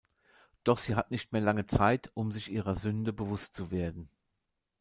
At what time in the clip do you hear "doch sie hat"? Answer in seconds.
0.63-1.11